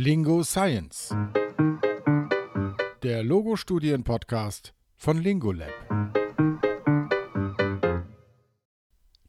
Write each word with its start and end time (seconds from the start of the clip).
Lingo 0.00 0.44
Science. 0.44 1.12
Der 3.02 3.24
Logo-Studien-Podcast 3.24 4.72
von 4.96 5.20
Lingolab. 5.20 5.72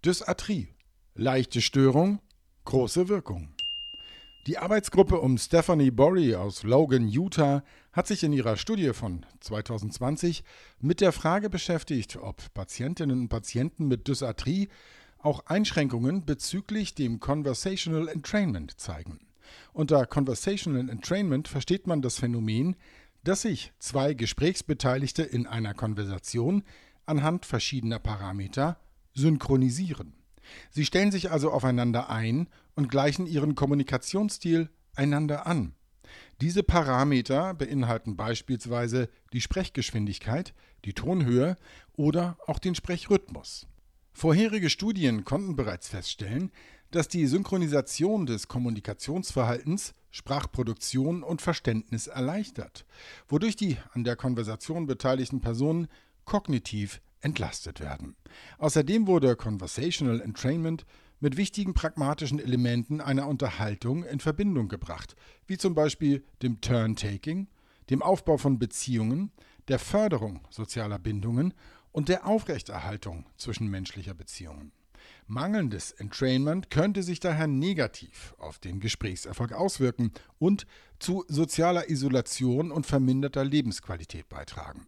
Dysarthrie. 0.05 0.75
Leichte 1.15 1.61
Störung, 1.61 2.19
große 2.65 3.09
Wirkung. 3.09 3.55
Die 4.45 4.59
Arbeitsgruppe 4.59 5.19
um 5.19 5.39
Stephanie 5.39 5.89
Borry 5.89 6.35
aus 6.35 6.61
Logan, 6.61 7.07
Utah, 7.07 7.63
hat 7.91 8.05
sich 8.05 8.23
in 8.23 8.31
ihrer 8.31 8.55
Studie 8.55 8.93
von 8.93 9.25
2020 9.39 10.43
mit 10.79 11.01
der 11.01 11.13
Frage 11.13 11.49
beschäftigt, 11.49 12.17
ob 12.17 12.53
Patientinnen 12.53 13.21
und 13.21 13.29
Patienten 13.29 13.87
mit 13.87 14.07
Dysarthrie 14.07 14.69
auch 15.17 15.47
Einschränkungen 15.47 16.27
bezüglich 16.27 16.93
dem 16.93 17.19
Conversational 17.19 18.07
Entrainment 18.07 18.79
zeigen. 18.79 19.19
Unter 19.73 20.05
Conversational 20.05 20.89
Entrainment 20.89 21.47
versteht 21.47 21.87
man 21.87 22.01
das 22.01 22.19
Phänomen, 22.19 22.75
dass 23.23 23.41
sich 23.43 23.73
zwei 23.79 24.13
Gesprächsbeteiligte 24.13 25.23
in 25.23 25.45
einer 25.45 25.73
Konversation 25.73 26.63
anhand 27.05 27.45
verschiedener 27.45 27.99
Parameter 27.99 28.79
synchronisieren. 29.13 30.13
Sie 30.71 30.85
stellen 30.85 31.11
sich 31.11 31.31
also 31.31 31.51
aufeinander 31.51 32.09
ein 32.09 32.47
und 32.75 32.89
gleichen 32.89 33.25
ihren 33.25 33.55
Kommunikationsstil 33.55 34.69
einander 34.95 35.45
an. 35.45 35.73
Diese 36.41 36.63
Parameter 36.63 37.53
beinhalten 37.53 38.15
beispielsweise 38.15 39.09
die 39.33 39.41
Sprechgeschwindigkeit, 39.41 40.53
die 40.85 40.93
Tonhöhe 40.93 41.55
oder 41.93 42.37
auch 42.47 42.59
den 42.59 42.75
Sprechrhythmus. 42.75 43.67
Vorherige 44.11 44.69
Studien 44.69 45.23
konnten 45.23 45.55
bereits 45.55 45.89
feststellen, 45.89 46.51
dass 46.91 47.07
die 47.07 47.25
Synchronisation 47.27 48.25
des 48.25 48.47
Kommunikationsverhaltens 48.47 49.93
Sprachproduktion 50.11 51.23
und 51.23 51.41
Verständnis 51.41 52.07
erleichtert, 52.07 52.85
wodurch 53.27 53.55
die 53.55 53.77
an 53.93 54.03
der 54.03 54.15
Konversation 54.15 54.87
beteiligten 54.87 55.39
Personen 55.39 55.87
kognitiv 56.25 57.01
entlastet 57.21 57.79
werden. 57.79 58.15
Außerdem 58.57 59.07
wurde 59.07 59.35
Conversational 59.35 60.21
Entrainment 60.21 60.85
mit 61.19 61.37
wichtigen 61.37 61.73
pragmatischen 61.73 62.39
Elementen 62.39 63.01
einer 63.01 63.27
Unterhaltung 63.27 64.03
in 64.05 64.19
Verbindung 64.19 64.69
gebracht, 64.69 65.15
wie 65.47 65.57
zum 65.57 65.75
Beispiel 65.75 66.23
dem 66.41 66.61
Turn-Taking, 66.61 67.47
dem 67.89 68.01
Aufbau 68.01 68.37
von 68.37 68.57
Beziehungen, 68.57 69.31
der 69.67 69.79
Förderung 69.79 70.41
sozialer 70.49 70.97
Bindungen 70.97 71.53
und 71.91 72.09
der 72.09 72.25
Aufrechterhaltung 72.25 73.25
zwischenmenschlicher 73.37 74.13
Beziehungen. 74.13 74.71
Mangelndes 75.27 75.91
Entrainment 75.91 76.69
könnte 76.69 77.03
sich 77.03 77.19
daher 77.19 77.47
negativ 77.47 78.35
auf 78.37 78.59
den 78.59 78.79
Gesprächserfolg 78.79 79.53
auswirken 79.53 80.11
und 80.39 80.65
zu 80.99 81.23
sozialer 81.27 81.89
Isolation 81.89 82.71
und 82.71 82.85
verminderter 82.85 83.43
Lebensqualität 83.43 84.27
beitragen. 84.29 84.87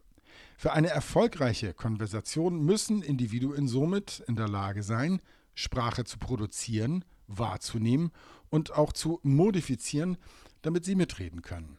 Für 0.56 0.72
eine 0.72 0.88
erfolgreiche 0.88 1.74
Konversation 1.74 2.64
müssen 2.64 3.02
Individuen 3.02 3.66
somit 3.66 4.22
in 4.28 4.36
der 4.36 4.48
Lage 4.48 4.82
sein, 4.82 5.20
Sprache 5.54 6.04
zu 6.04 6.18
produzieren, 6.18 7.04
wahrzunehmen 7.26 8.12
und 8.48 8.72
auch 8.72 8.92
zu 8.92 9.20
modifizieren, 9.22 10.18
damit 10.62 10.84
sie 10.84 10.94
mitreden 10.94 11.42
können. 11.42 11.78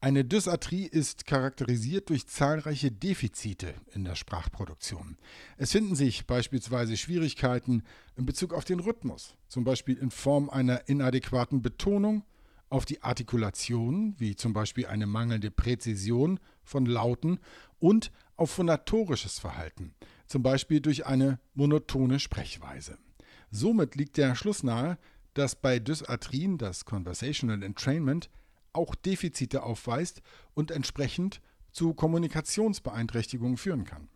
Eine 0.00 0.24
Dysarthrie 0.24 0.84
ist 0.84 1.26
charakterisiert 1.26 2.10
durch 2.10 2.26
zahlreiche 2.26 2.92
Defizite 2.92 3.74
in 3.94 4.04
der 4.04 4.14
Sprachproduktion. 4.14 5.16
Es 5.56 5.72
finden 5.72 5.94
sich 5.94 6.26
beispielsweise 6.26 6.98
Schwierigkeiten 6.98 7.82
in 8.14 8.26
Bezug 8.26 8.52
auf 8.52 8.64
den 8.64 8.80
Rhythmus, 8.80 9.36
zum 9.48 9.64
Beispiel 9.64 9.96
in 9.96 10.10
Form 10.10 10.50
einer 10.50 10.88
inadäquaten 10.88 11.62
Betonung, 11.62 12.24
auf 12.68 12.84
die 12.84 13.02
Artikulation, 13.02 14.14
wie 14.18 14.36
zum 14.36 14.52
Beispiel 14.52 14.86
eine 14.86 15.06
mangelnde 15.06 15.50
Präzision 15.50 16.40
von 16.62 16.84
Lauten 16.84 17.38
und 17.78 18.10
auf 18.36 18.50
phonatorisches 18.50 19.38
Verhalten, 19.38 19.94
zum 20.26 20.42
Beispiel 20.42 20.80
durch 20.80 21.06
eine 21.06 21.38
monotone 21.54 22.18
Sprechweise. 22.18 22.98
Somit 23.50 23.94
liegt 23.94 24.16
der 24.16 24.34
Schluss 24.34 24.62
nahe, 24.62 24.98
dass 25.32 25.54
bei 25.54 25.78
Dysarthrien 25.78 26.58
das 26.58 26.84
Conversational 26.84 27.62
Entrainment 27.62 28.28
auch 28.76 28.94
Defizite 28.94 29.62
aufweist 29.62 30.22
und 30.54 30.70
entsprechend 30.70 31.40
zu 31.72 31.94
Kommunikationsbeeinträchtigungen 31.94 33.56
führen 33.56 33.84
kann. 33.84 34.08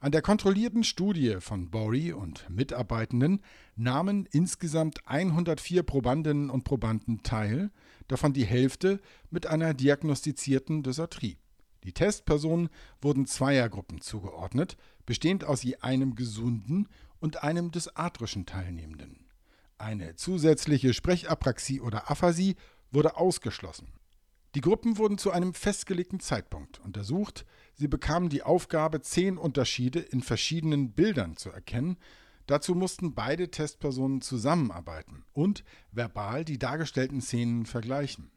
An 0.00 0.12
der 0.12 0.22
kontrollierten 0.22 0.84
Studie 0.84 1.36
von 1.40 1.70
Bory 1.70 2.12
und 2.12 2.48
Mitarbeitenden 2.48 3.42
nahmen 3.76 4.26
insgesamt 4.30 5.06
104 5.06 5.82
Probandinnen 5.82 6.50
und 6.50 6.64
Probanden 6.64 7.22
teil, 7.22 7.70
davon 8.08 8.32
die 8.32 8.44
Hälfte 8.44 9.00
mit 9.30 9.46
einer 9.46 9.74
diagnostizierten 9.74 10.82
Dysarthrie. 10.82 11.38
Die 11.84 11.92
Testpersonen 11.92 12.68
wurden 13.00 13.26
Zweiergruppen 13.26 14.00
zugeordnet, 14.00 14.76
bestehend 15.06 15.44
aus 15.44 15.62
je 15.62 15.76
einem 15.76 16.14
gesunden 16.14 16.88
und 17.20 17.42
einem 17.42 17.70
dysatrischen 17.70 18.46
Teilnehmenden. 18.46 19.26
Eine 19.78 20.14
zusätzliche 20.14 20.92
Sprechapraxie 20.92 21.80
oder 21.80 22.10
Aphasie 22.10 22.56
wurde 22.90 23.16
ausgeschlossen. 23.16 23.88
Die 24.54 24.60
Gruppen 24.60 24.98
wurden 24.98 25.16
zu 25.16 25.30
einem 25.30 25.54
festgelegten 25.54 26.18
Zeitpunkt 26.18 26.80
untersucht. 26.80 27.46
Sie 27.74 27.86
bekamen 27.86 28.28
die 28.28 28.42
Aufgabe, 28.42 29.00
zehn 29.00 29.38
Unterschiede 29.38 30.00
in 30.00 30.22
verschiedenen 30.22 30.92
Bildern 30.92 31.36
zu 31.36 31.50
erkennen. 31.50 31.98
Dazu 32.46 32.74
mussten 32.74 33.14
beide 33.14 33.52
Testpersonen 33.52 34.22
zusammenarbeiten 34.22 35.24
und 35.32 35.62
verbal 35.92 36.44
die 36.44 36.58
dargestellten 36.58 37.20
Szenen 37.20 37.64
vergleichen. 37.64 38.32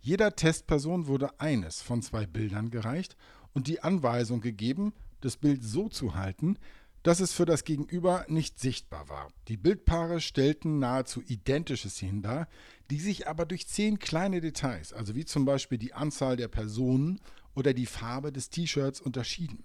Jeder 0.00 0.36
Testperson 0.36 1.06
wurde 1.06 1.40
eines 1.40 1.80
von 1.80 2.02
zwei 2.02 2.26
Bildern 2.26 2.70
gereicht 2.70 3.16
und 3.54 3.66
die 3.68 3.82
Anweisung 3.82 4.42
gegeben, 4.42 4.92
das 5.22 5.38
Bild 5.38 5.64
so 5.64 5.88
zu 5.88 6.14
halten, 6.14 6.58
dass 7.04 7.20
es 7.20 7.34
für 7.34 7.44
das 7.44 7.64
Gegenüber 7.64 8.24
nicht 8.28 8.58
sichtbar 8.58 9.08
war. 9.10 9.28
Die 9.48 9.58
Bildpaare 9.58 10.20
stellten 10.20 10.78
nahezu 10.78 11.22
identische 11.22 11.90
Szenen 11.90 12.22
dar, 12.22 12.48
die 12.90 12.98
sich 12.98 13.28
aber 13.28 13.44
durch 13.44 13.68
zehn 13.68 13.98
kleine 13.98 14.40
Details, 14.40 14.92
also 14.92 15.14
wie 15.14 15.26
zum 15.26 15.44
Beispiel 15.44 15.78
die 15.78 15.92
Anzahl 15.92 16.36
der 16.36 16.48
Personen 16.48 17.20
oder 17.54 17.74
die 17.74 17.86
Farbe 17.86 18.32
des 18.32 18.48
T-Shirts, 18.48 19.02
unterschieden. 19.02 19.64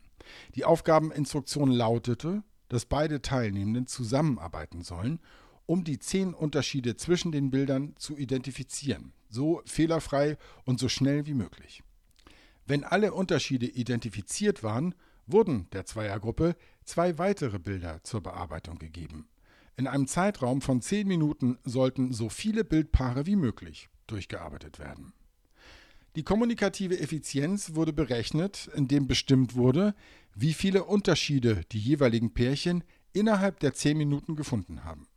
Die 0.56 0.66
Aufgabeninstruktion 0.66 1.72
lautete, 1.72 2.44
dass 2.68 2.86
beide 2.86 3.22
Teilnehmenden 3.22 3.88
zusammenarbeiten 3.88 4.84
sollen, 4.84 5.20
um 5.66 5.86
die 5.86 5.98
zehn 5.98 6.34
Unterschiede 6.34 6.98
zwischen 6.98 7.32
den 7.32 7.52
Bildern 7.52 7.96
zu 7.98 8.18
identifizieren, 8.18 9.14
so 9.30 9.62
fehlerfrei 9.66 10.38
und 10.66 10.78
so 10.78 10.90
schnell 10.90 11.26
wie 11.26 11.34
möglich. 11.34 11.84
Wenn 12.66 12.84
alle 12.84 13.14
Unterschiede 13.14 13.66
identifiziert 13.66 14.62
waren, 14.62 14.94
wurden 15.32 15.68
der 15.72 15.86
Zweiergruppe 15.86 16.56
zwei 16.90 17.20
weitere 17.20 17.60
Bilder 17.60 18.04
zur 18.04 18.22
Bearbeitung 18.22 18.80
gegeben. 18.80 19.30
In 19.78 19.88
einem 19.88 20.08
Zeitraum 20.08 20.60
von 20.62 20.82
zehn 20.82 21.08
Minuten 21.08 21.60
sollten 21.64 22.12
so 22.12 22.30
viele 22.30 22.64
Bildpaare 22.64 23.28
wie 23.28 23.36
möglich 23.36 23.90
durchgearbeitet 24.08 24.80
werden. 24.80 25.14
Die 26.16 26.24
kommunikative 26.24 27.00
Effizienz 27.00 27.76
wurde 27.76 27.94
berechnet, 27.94 28.70
indem 28.74 29.08
bestimmt 29.08 29.56
wurde, 29.56 29.94
wie 30.34 30.54
viele 30.54 30.84
Unterschiede 30.84 31.62
die 31.72 31.80
jeweiligen 31.80 32.34
Pärchen 32.34 32.84
innerhalb 33.14 33.60
der 33.60 33.76
zehn 33.76 33.98
Minuten 33.98 34.36
gefunden 34.36 34.84
haben. 34.84 35.08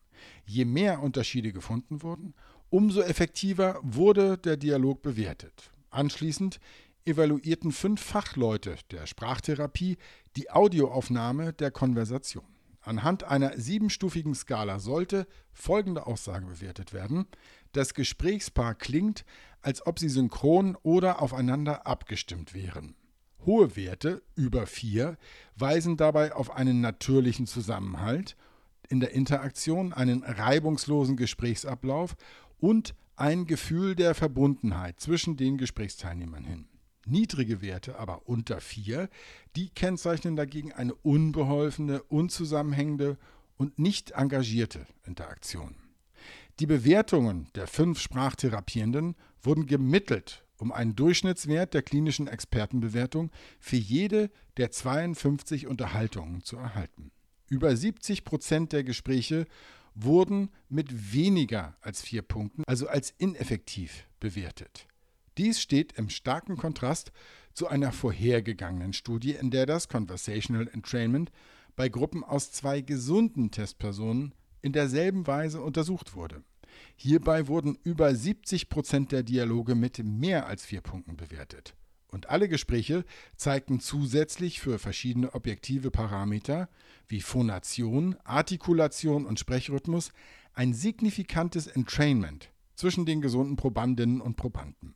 Je 0.45 0.67
mehr 0.67 1.03
Unterschiede 1.03 1.53
gefunden 1.53 2.03
wurden, 2.03 2.35
umso 2.69 3.01
effektiver 3.01 3.81
wurde 3.83 4.37
der 4.37 4.59
Dialog 4.59 5.03
bewertet. 5.03 5.71
Anschließend 5.91 6.61
evaluierten 7.05 7.73
fünf 7.73 8.01
Fachleute 8.01 8.77
der 8.91 9.07
Sprachtherapie 9.07 9.97
die 10.37 10.51
Audioaufnahme 10.51 11.53
der 11.53 11.71
Konversation. 11.71 12.45
Anhand 12.81 13.25
einer 13.25 13.59
siebenstufigen 13.59 14.35
Skala 14.35 14.81
sollte 14.81 15.27
folgende 15.53 16.07
Aussage 16.07 16.47
bewertet 16.47 16.93
werden. 16.93 17.27
Das 17.73 17.95
Gesprächspaar 17.95 18.75
klingt, 18.75 19.25
als 19.61 19.87
ob 19.87 19.99
sie 19.99 20.09
synchron 20.09 20.77
oder 20.83 21.23
aufeinander 21.23 21.87
abgestimmt 21.87 22.55
wären. 22.55 22.97
Hohe 23.47 23.77
Werte, 23.77 24.23
über 24.35 24.67
vier, 24.67 25.17
weisen 25.57 25.97
dabei 25.97 26.35
auf 26.35 26.51
einen 26.51 26.81
natürlichen 26.81 27.47
Zusammenhalt 27.47 28.37
in 28.89 29.01
der 29.01 29.13
Interaktion, 29.13 29.93
einen 29.93 30.23
reibungslosen 30.25 31.17
Gesprächsablauf 31.17 32.15
und 32.59 32.95
ein 33.17 33.47
Gefühl 33.47 33.95
der 33.95 34.15
Verbundenheit 34.15 35.01
zwischen 35.01 35.37
den 35.37 35.57
Gesprächsteilnehmern 35.57 36.45
hin. 36.45 36.69
Niedrige 37.07 37.63
Werte, 37.63 37.99
aber 37.99 38.29
unter 38.29 38.61
4, 38.61 39.09
die 39.57 39.71
kennzeichnen 39.71 40.37
dagegen 40.37 40.73
eine 40.73 40.95
unbeholfene, 40.95 42.03
unzusammenhängende 42.05 43.19
und 43.57 43.79
nicht 43.79 44.13
engagierte 44.13 44.87
Interaktion. 45.05 45.75
Die 46.61 46.67
Bewertungen 46.67 47.49
der 47.55 47.67
fünf 47.67 47.99
Sprachtherapierenden 47.99 49.17
wurden 49.43 49.67
gemittelt, 49.67 50.45
um 50.59 50.71
einen 50.71 50.95
Durchschnittswert 50.95 51.75
der 51.75 51.83
klinischen 51.83 52.29
Expertenbewertung 52.29 53.31
für 53.59 53.77
jede 53.77 54.31
der 54.57 54.71
52 54.71 55.67
Unterhaltungen 55.67 56.43
zu 56.43 56.57
erhalten. 56.57 57.11
Über 57.49 57.75
70 57.75 58.25
Prozent 58.25 58.73
der 58.73 58.85
Gespräche 58.85 59.47
wurden 59.95 60.51
mit 60.69 61.13
weniger 61.13 61.77
als 61.81 62.01
vier 62.01 62.23
Punkten, 62.23 62.63
also 62.67 62.87
als 62.87 63.13
ineffektiv, 63.19 64.07
bewertet. 64.21 64.87
Dies 65.39 65.61
steht 65.61 65.93
im 65.93 66.09
starken 66.11 66.57
Kontrast 66.57 67.13
zu 67.55 67.69
einer 67.69 67.93
vorhergegangenen 67.93 68.93
Studie, 68.93 69.33
in 69.33 69.51
der 69.51 69.67
das 69.67 69.89
Conversational 69.89 70.69
Entrainment 70.69 71.31
bei 71.77 71.89
Gruppen 71.89 72.23
aus 72.25 72.53
zwei 72.53 72.81
gesunden 72.81 73.51
Testpersonen 73.51 74.35
in 74.61 74.73
derselben 74.73 75.27
Weise 75.27 75.61
untersucht 75.61 76.15
wurde. 76.15 76.43
Hierbei 76.97 77.49
wurden 77.49 77.79
über 77.83 78.15
70 78.15 78.69
Prozent 78.69 79.13
der 79.13 79.23
Dialoge 79.23 79.75
mit 79.75 80.03
mehr 80.05 80.47
als 80.47 80.65
vier 80.65 80.81
Punkten 80.81 81.17
bewertet. 81.17 81.75
Und 82.09 82.29
alle 82.29 82.49
Gespräche 82.49 83.05
zeigten 83.37 83.81
zusätzlich 83.81 84.61
für 84.61 84.79
verschiedene 84.79 85.35
objektive 85.35 85.91
Parameter 85.91 86.69
wie 87.09 87.23
Phonation, 87.23 88.17
Artikulation 88.25 89.25
und 89.25 89.41
Sprechrhythmus 89.41 90.13
ein 90.53 90.75
signifikantes 90.75 91.67
Entrainment 91.67 92.51
zwischen 92.75 93.07
den 93.07 93.23
gesunden 93.23 93.57
Probandinnen 93.57 94.21
und 94.21 94.37
Probanden. 94.37 94.95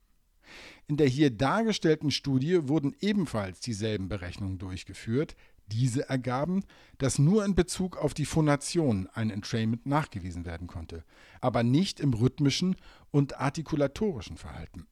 In 0.89 0.97
der 0.97 1.09
hier 1.09 1.31
dargestellten 1.31 2.11
Studie 2.11 2.69
wurden 2.69 2.95
ebenfalls 3.01 3.61
dieselben 3.61 4.09
Berechnungen 4.09 4.59
durchgeführt. 4.59 5.37
Diese 5.69 6.09
ergaben, 6.09 6.63
dass 6.99 7.19
nur 7.19 7.45
in 7.45 7.57
Bezug 7.57 7.97
auf 7.97 8.15
die 8.15 8.25
Phonation 8.25 9.09
ein 9.15 9.31
Entrainment 9.31 9.85
nachgewiesen 9.85 10.47
werden 10.47 10.69
konnte, 10.69 11.05
aber 11.41 11.65
nicht 11.65 11.99
im 11.99 12.15
rhythmischen 12.15 12.77
und 13.11 13.41
artikulatorischen 13.41 14.37
Verhalten. 14.37 14.87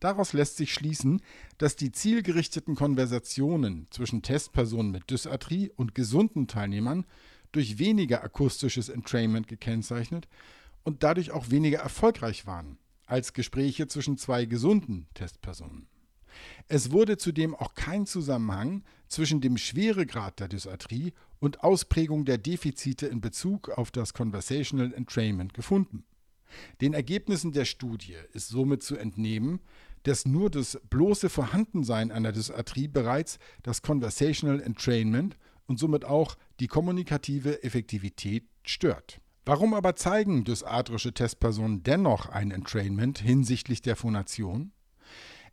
Daraus 0.00 0.32
lässt 0.32 0.56
sich 0.56 0.74
schließen, 0.74 1.22
dass 1.58 1.76
die 1.76 1.92
zielgerichteten 1.92 2.74
Konversationen 2.74 3.86
zwischen 3.90 4.22
Testpersonen 4.22 4.92
mit 4.92 5.10
Dysarthrie 5.10 5.70
und 5.74 5.94
gesunden 5.94 6.48
Teilnehmern 6.48 7.06
durch 7.52 7.78
weniger 7.78 8.22
akustisches 8.22 8.88
Entrainment 8.88 9.48
gekennzeichnet 9.48 10.28
und 10.82 11.02
dadurch 11.02 11.30
auch 11.30 11.50
weniger 11.50 11.78
erfolgreich 11.78 12.46
waren 12.46 12.78
als 13.06 13.32
Gespräche 13.32 13.86
zwischen 13.88 14.18
zwei 14.18 14.44
gesunden 14.44 15.06
Testpersonen. 15.14 15.88
Es 16.68 16.90
wurde 16.90 17.16
zudem 17.16 17.54
auch 17.54 17.74
kein 17.74 18.06
Zusammenhang 18.06 18.82
zwischen 19.08 19.40
dem 19.40 19.56
Schweregrad 19.56 20.40
der 20.40 20.48
Dysarthrie 20.48 21.12
und 21.38 21.62
Ausprägung 21.62 22.24
der 22.24 22.38
Defizite 22.38 23.06
in 23.06 23.20
Bezug 23.20 23.70
auf 23.70 23.90
das 23.90 24.12
Conversational 24.12 24.92
Entrainment 24.92 25.54
gefunden. 25.54 26.04
Den 26.80 26.94
Ergebnissen 26.94 27.52
der 27.52 27.64
Studie 27.64 28.16
ist 28.32 28.48
somit 28.48 28.82
zu 28.82 28.96
entnehmen, 28.96 29.60
dass 30.04 30.24
nur 30.24 30.50
das 30.50 30.78
bloße 30.88 31.28
Vorhandensein 31.28 32.12
einer 32.12 32.32
Dysarthrie 32.32 32.88
bereits 32.88 33.38
das 33.62 33.82
Conversational 33.82 34.60
Entrainment 34.60 35.36
und 35.66 35.78
somit 35.78 36.04
auch 36.04 36.36
die 36.60 36.68
kommunikative 36.68 37.62
Effektivität 37.64 38.44
stört. 38.62 39.20
Warum 39.48 39.74
aber 39.74 39.94
zeigen 39.94 40.42
dysarthrische 40.42 41.14
Testpersonen 41.14 41.84
dennoch 41.84 42.28
ein 42.28 42.50
Entrainment 42.50 43.20
hinsichtlich 43.20 43.80
der 43.80 43.94
Phonation? 43.94 44.72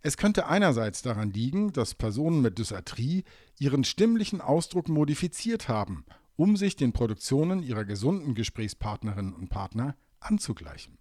Es 0.02 0.18
könnte 0.18 0.48
einerseits 0.48 1.04
daran 1.04 1.30
liegen, 1.30 1.74
dass 1.74 1.94
Personen 1.94 2.42
mit 2.42 2.58
Dysarthrie 2.58 3.24
ihren 3.60 3.84
stimmlichen 3.84 4.42
Ausdruck 4.42 4.90
modifiziert 4.90 5.70
haben, 5.70 6.06
um 6.36 6.58
sich 6.58 6.76
den 6.76 6.92
Produktionen 6.92 7.62
ihrer 7.62 7.86
gesunden 7.86 8.34
Gesprächspartnerinnen 8.34 9.36
und 9.36 9.50
Partner 9.50 9.96
anzugleichen. 10.20 10.98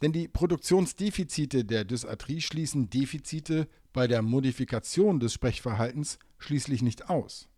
Denn 0.00 0.12
die 0.12 0.28
Produktionsdefizite 0.28 1.64
der 1.64 1.84
Dysarthrie 1.84 2.40
schließen 2.40 2.88
Defizite 2.88 3.66
bei 3.92 4.06
der 4.06 4.22
Modifikation 4.22 5.18
des 5.18 5.32
Sprechverhaltens 5.32 6.20
schließlich 6.38 6.82
nicht 6.82 7.10
aus. 7.10 7.48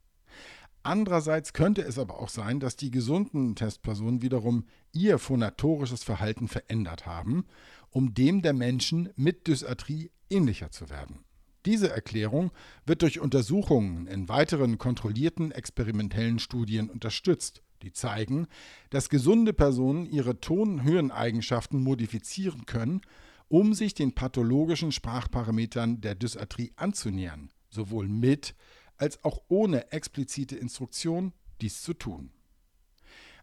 Andererseits 0.84 1.54
könnte 1.54 1.81
es 1.81 1.98
aber 1.98 2.20
auch 2.20 2.28
sein, 2.28 2.60
dass 2.60 2.76
die 2.76 2.90
gesunden 2.90 3.56
Testpersonen 3.56 4.20
wiederum 4.20 4.66
ihr 4.92 5.19
phonatorisches 5.19 6.04
Verhalten 6.04 6.46
verändert 6.46 7.06
haben, 7.06 7.46
um 7.88 8.12
dem 8.12 8.42
der 8.42 8.52
Menschen 8.52 9.08
mit 9.16 9.48
Dysarthrie 9.48 10.10
ähnlicher 10.28 10.70
zu 10.70 10.90
werden. 10.90 11.25
Diese 11.64 11.88
Erklärung 11.88 12.50
wird 12.84 13.00
durch 13.00 13.19
Untersuchungen 13.19 14.06
in 14.06 14.28
weiteren 14.28 14.76
kontrollierten 14.76 15.52
experimentellen 15.52 16.38
Studien 16.38 16.90
unterstützt, 16.90 17.62
die 17.82 17.92
zeigen, 17.92 18.46
dass 18.90 19.08
gesunde 19.08 19.54
Personen 19.54 20.04
ihre 20.04 20.38
Tonhöheneigenschaften 20.38 21.82
modifizieren 21.82 22.66
können, 22.66 23.00
um 23.48 23.72
sich 23.72 23.94
den 23.94 24.14
pathologischen 24.14 24.92
Sprachparametern 24.92 26.02
der 26.02 26.14
Dysarthrie 26.14 26.72
anzunähern, 26.76 27.48
sowohl 27.70 28.06
mit 28.06 28.54
als 28.96 29.23
auch 29.25 29.43
ohne 29.49 29.93
explizite 29.93 30.56
Instruktion, 30.56 31.32
dies 31.61 31.82
zu 31.82 31.94
tun. 31.94 32.31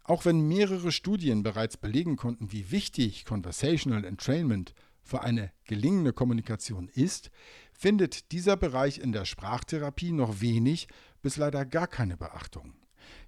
Auch 0.04 0.24
wenn 0.24 0.48
mehrere 0.48 0.90
Studien 0.90 1.42
bereits 1.42 1.76
belegen 1.76 2.16
konnten, 2.16 2.50
wie 2.50 2.70
wichtig 2.70 3.24
Conversational 3.24 4.04
Entrainment 4.04 4.74
für 5.04 5.22
eine 5.22 5.52
gelingende 5.64 6.12
Kommunikation 6.12 6.88
ist, 6.88 7.30
findet 7.72 8.32
dieser 8.32 8.56
Bereich 8.56 8.98
in 8.98 9.12
der 9.12 9.24
Sprachtherapie 9.24 10.12
noch 10.12 10.40
wenig 10.40 10.88
bis 11.22 11.36
leider 11.36 11.64
gar 11.64 11.86
keine 11.86 12.16
Beachtung. 12.16 12.74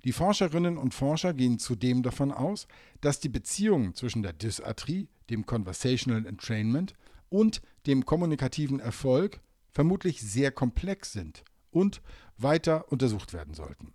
Die 0.04 0.12
Forscherinnen 0.12 0.78
und 0.78 0.94
Forscher 0.94 1.34
gehen 1.34 1.58
zudem 1.58 2.02
davon 2.02 2.32
aus, 2.32 2.66
dass 3.00 3.20
die 3.20 3.28
Beziehungen 3.28 3.94
zwischen 3.94 4.22
der 4.22 4.32
Dysarthrie, 4.32 5.08
dem 5.30 5.46
Conversational 5.46 6.26
Entrainment 6.26 6.94
und 7.28 7.62
dem 7.86 8.04
kommunikativen 8.04 8.80
Erfolg 8.80 9.40
vermutlich 9.70 10.20
sehr 10.20 10.52
komplex 10.52 11.12
sind 11.12 11.44
und 11.74 12.02
weiter 12.38 12.90
untersucht 12.90 13.32
werden 13.32 13.54
sollten. 13.54 13.94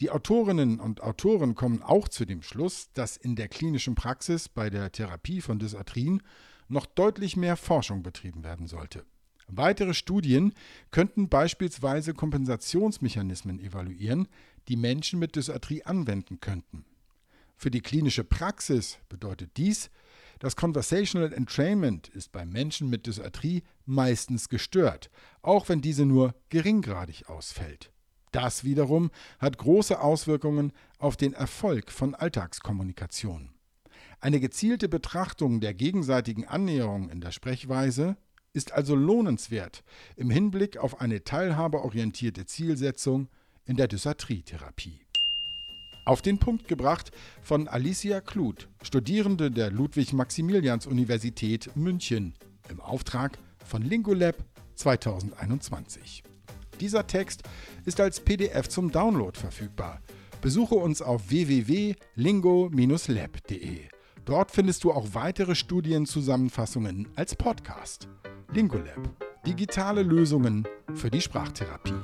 Die 0.00 0.10
Autorinnen 0.10 0.78
und 0.80 1.02
Autoren 1.02 1.54
kommen 1.54 1.82
auch 1.82 2.08
zu 2.08 2.24
dem 2.24 2.42
Schluss, 2.42 2.90
dass 2.92 3.16
in 3.16 3.36
der 3.36 3.48
klinischen 3.48 3.94
Praxis 3.94 4.48
bei 4.48 4.70
der 4.70 4.92
Therapie 4.92 5.40
von 5.40 5.58
Dysarthrien 5.58 6.22
noch 6.68 6.86
deutlich 6.86 7.36
mehr 7.36 7.56
Forschung 7.56 8.02
betrieben 8.02 8.44
werden 8.44 8.66
sollte. 8.66 9.04
Weitere 9.48 9.94
Studien 9.94 10.52
könnten 10.90 11.28
beispielsweise 11.28 12.14
Kompensationsmechanismen 12.14 13.60
evaluieren, 13.60 14.28
die 14.68 14.76
Menschen 14.76 15.18
mit 15.20 15.36
Dysarthrie 15.36 15.84
anwenden 15.84 16.40
könnten. 16.40 16.84
Für 17.56 17.70
die 17.70 17.80
klinische 17.80 18.24
Praxis 18.24 18.98
bedeutet 19.08 19.56
dies, 19.56 19.90
das 20.38 20.56
Conversational 20.56 21.32
Entrainment 21.32 22.08
ist 22.08 22.32
bei 22.32 22.44
Menschen 22.44 22.90
mit 22.90 23.06
Dysarthrie 23.06 23.62
meistens 23.84 24.48
gestört, 24.48 25.10
auch 25.42 25.68
wenn 25.68 25.80
diese 25.80 26.04
nur 26.04 26.34
geringgradig 26.48 27.28
ausfällt. 27.28 27.92
Das 28.32 28.64
wiederum 28.64 29.10
hat 29.38 29.56
große 29.56 29.98
Auswirkungen 29.98 30.72
auf 30.98 31.16
den 31.16 31.32
Erfolg 31.32 31.90
von 31.90 32.14
Alltagskommunikation. 32.14 33.50
Eine 34.20 34.40
gezielte 34.40 34.88
Betrachtung 34.88 35.60
der 35.60 35.74
gegenseitigen 35.74 36.46
Annäherung 36.46 37.08
in 37.08 37.20
der 37.20 37.32
Sprechweise 37.32 38.16
ist 38.52 38.72
also 38.72 38.94
lohnenswert 38.94 39.84
im 40.16 40.30
Hinblick 40.30 40.78
auf 40.78 41.00
eine 41.00 41.24
teilhabeorientierte 41.24 42.46
Zielsetzung 42.46 43.28
in 43.64 43.76
der 43.76 43.88
Dysarthrie-Therapie. 43.88 45.05
Auf 46.06 46.22
den 46.22 46.38
Punkt 46.38 46.68
gebracht 46.68 47.10
von 47.42 47.66
Alicia 47.66 48.20
Kluth, 48.20 48.68
Studierende 48.80 49.50
der 49.50 49.72
Ludwig-Maximilians-Universität 49.72 51.74
München, 51.74 52.34
im 52.70 52.80
Auftrag 52.80 53.36
von 53.64 53.82
Lingolab 53.82 54.36
2021. 54.76 56.22
Dieser 56.80 57.08
Text 57.08 57.42
ist 57.84 58.00
als 58.00 58.20
PDF 58.20 58.68
zum 58.68 58.92
Download 58.92 59.36
verfügbar. 59.36 60.00
Besuche 60.40 60.76
uns 60.76 61.02
auf 61.02 61.28
www.lingo-lab.de. 61.28 63.80
Dort 64.24 64.52
findest 64.52 64.84
du 64.84 64.92
auch 64.92 65.08
weitere 65.12 65.56
Studienzusammenfassungen 65.56 67.08
als 67.16 67.34
Podcast. 67.34 68.06
Lingolab. 68.52 69.10
Digitale 69.44 70.04
Lösungen 70.04 70.68
für 70.94 71.10
die 71.10 71.20
Sprachtherapie. 71.20 71.94